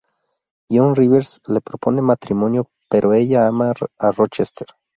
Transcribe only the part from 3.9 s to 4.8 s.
a Rochester.